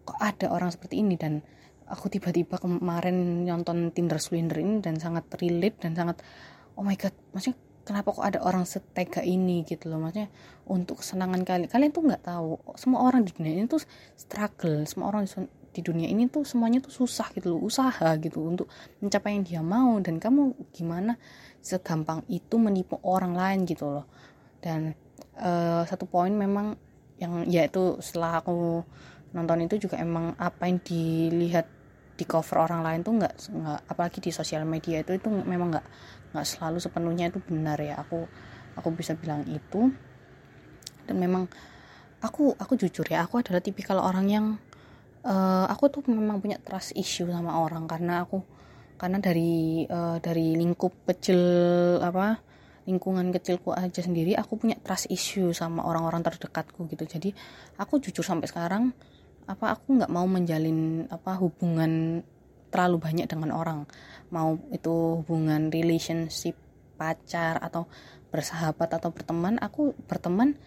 kok 0.04 0.20
ada 0.20 0.52
orang 0.52 0.70
seperti 0.70 1.00
ini? 1.00 1.16
Dan 1.16 1.40
aku 1.88 2.12
tiba-tiba 2.12 2.60
kemarin 2.60 3.48
nonton 3.48 3.96
Tinder 3.96 4.20
Swindler 4.22 4.62
ini 4.62 4.84
dan 4.84 5.00
sangat 5.00 5.26
relate 5.40 5.82
dan 5.82 5.98
sangat 5.98 6.22
oh 6.78 6.84
my 6.84 6.94
god 7.00 7.16
maksudnya 7.34 7.58
kenapa 7.88 8.14
kok 8.14 8.22
ada 8.22 8.40
orang 8.46 8.70
setega 8.70 9.26
ini 9.26 9.66
gitu 9.66 9.90
loh? 9.90 9.98
Maksudnya 9.98 10.30
untuk 10.70 11.02
kesenangan 11.02 11.42
kalian 11.42 11.66
kalian 11.72 11.92
tuh 11.96 12.04
nggak 12.06 12.22
tahu 12.22 12.62
semua 12.78 13.10
orang 13.10 13.26
di 13.26 13.34
dunia 13.34 13.54
ini 13.58 13.66
tuh 13.66 13.82
struggle 14.14 14.86
semua 14.86 15.10
orang 15.10 15.26
di 15.70 15.82
dunia 15.86 16.10
ini 16.10 16.26
tuh 16.30 16.46
semuanya 16.46 16.82
tuh 16.82 16.94
susah 16.94 17.30
gitu 17.34 17.54
loh 17.54 17.62
usaha 17.62 18.10
gitu 18.18 18.42
untuk 18.42 18.70
mencapai 19.02 19.38
yang 19.38 19.44
dia 19.46 19.62
mau. 19.66 19.98
Dan 19.98 20.22
kamu 20.22 20.54
gimana 20.74 21.18
segampang 21.62 22.26
itu 22.30 22.62
menipu 22.62 23.02
orang 23.02 23.34
lain 23.34 23.66
gitu 23.66 23.90
loh. 23.90 24.06
Dan 24.62 24.94
uh, 25.40 25.84
satu 25.88 26.06
poin 26.06 26.32
memang 26.32 26.76
yang 27.20 27.44
yaitu 27.48 28.00
setelah 28.00 28.40
aku 28.40 28.84
nonton 29.36 29.68
itu 29.68 29.88
juga 29.88 30.00
emang 30.02 30.34
apa 30.40 30.66
yang 30.66 30.80
dilihat 30.82 31.68
di 32.20 32.28
cover 32.28 32.68
orang 32.68 32.84
lain 32.84 33.00
tuh 33.00 33.16
nggak 33.16 33.34
nggak 33.48 33.80
apalagi 33.88 34.20
di 34.20 34.32
sosial 34.36 34.68
media 34.68 35.00
itu 35.00 35.16
itu 35.16 35.32
memang 35.32 35.72
nggak 35.72 35.86
nggak 36.36 36.46
selalu 36.46 36.78
sepenuhnya 36.84 37.32
itu 37.32 37.40
benar 37.40 37.80
ya. 37.80 38.04
Aku 38.04 38.28
aku 38.76 38.90
bisa 38.92 39.16
bilang 39.16 39.48
itu. 39.48 39.88
Dan 41.08 41.16
memang 41.16 41.48
aku 42.20 42.54
aku 42.60 42.76
jujur 42.76 43.08
ya 43.08 43.24
aku 43.24 43.40
adalah 43.40 43.64
tipikal 43.64 44.04
orang 44.04 44.28
yang 44.28 44.46
uh, 45.24 45.66
aku 45.72 45.88
tuh 45.88 46.04
memang 46.12 46.44
punya 46.44 46.60
trust 46.60 46.92
issue 47.00 47.30
sama 47.32 47.64
orang. 47.64 47.88
Karena 47.88 48.28
aku 48.28 48.44
karena 49.00 49.24
dari 49.24 49.88
uh, 49.88 50.20
dari 50.20 50.60
lingkup 50.60 51.08
kecil 51.08 51.40
apa 52.04 52.49
lingkungan 52.90 53.30
kecilku 53.30 53.70
aja 53.70 54.02
sendiri 54.02 54.34
aku 54.34 54.58
punya 54.58 54.74
trust 54.82 55.14
issue 55.14 55.54
sama 55.54 55.86
orang-orang 55.86 56.26
terdekatku 56.26 56.90
gitu. 56.90 57.06
Jadi 57.06 57.30
aku 57.78 58.02
jujur 58.02 58.26
sampai 58.26 58.50
sekarang 58.50 58.90
apa 59.46 59.78
aku 59.78 60.02
nggak 60.02 60.10
mau 60.10 60.26
menjalin 60.26 61.06
apa 61.14 61.38
hubungan 61.38 62.26
terlalu 62.74 62.98
banyak 62.98 63.30
dengan 63.30 63.54
orang. 63.54 63.86
Mau 64.34 64.58
itu 64.74 65.22
hubungan 65.22 65.70
relationship 65.70 66.58
pacar 66.98 67.62
atau 67.62 67.86
bersahabat 68.34 68.90
atau 68.98 69.14
berteman 69.14 69.62
aku 69.62 69.94
berteman 70.10 70.58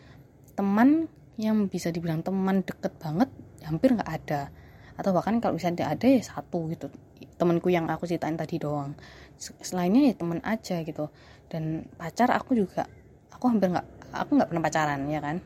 teman 0.54 1.10
yang 1.38 1.66
bisa 1.66 1.90
dibilang 1.90 2.22
teman 2.22 2.62
deket 2.62 2.94
banget 3.02 3.26
hampir 3.66 3.98
nggak 3.98 4.10
ada. 4.22 4.54
Atau 4.94 5.10
bahkan 5.10 5.42
kalau 5.42 5.58
misalnya 5.58 5.90
ada 5.90 6.06
ya 6.06 6.22
satu 6.22 6.70
gitu. 6.70 6.86
Temanku 7.34 7.74
yang 7.74 7.90
aku 7.90 8.06
ceritain 8.06 8.38
tadi 8.38 8.62
doang 8.62 8.94
selainnya 9.42 10.06
ya 10.06 10.14
temen 10.14 10.38
aja 10.46 10.86
gitu. 10.86 11.10
Dan 11.50 11.90
pacar 11.98 12.30
aku 12.30 12.54
juga 12.54 12.86
aku 13.34 13.50
hampir 13.50 13.74
nggak 13.74 14.14
aku 14.14 14.30
nggak 14.38 14.48
pernah 14.48 14.62
pacaran 14.62 15.00
ya 15.10 15.18
kan? 15.18 15.42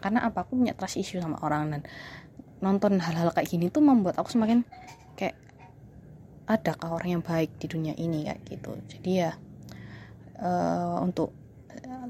Karena 0.00 0.24
apa? 0.24 0.48
Aku 0.48 0.56
punya 0.56 0.72
trust 0.72 0.96
issue 0.96 1.20
sama 1.20 1.36
orang 1.44 1.76
dan 1.76 1.80
nonton 2.64 2.96
hal-hal 2.96 3.28
kayak 3.36 3.52
gini 3.52 3.68
tuh 3.68 3.84
membuat 3.84 4.16
aku 4.16 4.32
semakin 4.32 4.64
kayak 5.20 5.36
adakah 6.48 6.96
orang 6.96 7.20
yang 7.20 7.22
baik 7.22 7.52
di 7.60 7.68
dunia 7.68 7.92
ini 8.00 8.24
kayak 8.24 8.40
gitu. 8.48 8.72
Jadi 8.88 9.10
ya 9.20 9.36
uh, 10.40 11.04
untuk 11.04 11.36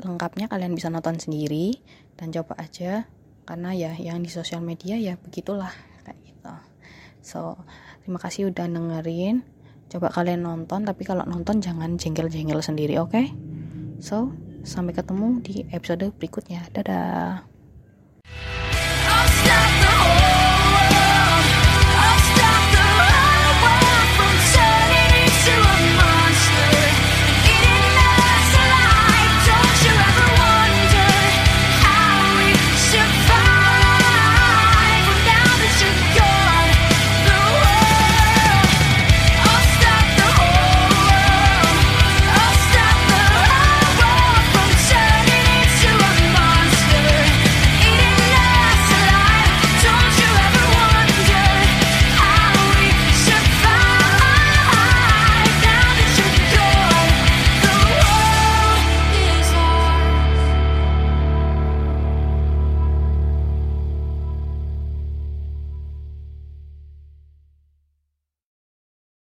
lengkapnya 0.04 0.46
kalian 0.46 0.74
bisa 0.78 0.86
nonton 0.88 1.18
sendiri 1.18 1.74
dan 2.14 2.30
coba 2.30 2.54
aja. 2.62 3.10
Karena 3.44 3.76
ya 3.76 3.92
yang 4.00 4.24
di 4.24 4.32
sosial 4.32 4.64
media 4.64 4.96
ya 4.96 5.20
begitulah 5.20 5.68
kayak 6.06 6.16
gitu. 6.24 6.54
So 7.20 7.60
terima 8.00 8.16
kasih 8.16 8.48
udah 8.48 8.64
dengerin 8.64 9.44
coba 9.94 10.10
kalian 10.10 10.42
nonton 10.42 10.82
tapi 10.82 11.06
kalau 11.06 11.22
nonton 11.22 11.62
jangan 11.62 11.94
jengkel-jengkel 11.94 12.58
sendiri 12.58 12.98
oke 12.98 13.14
okay? 13.14 13.30
so 14.02 14.34
sampai 14.66 14.90
ketemu 14.90 15.38
di 15.38 15.62
episode 15.70 16.10
berikutnya 16.18 16.66
dadah 16.74 17.46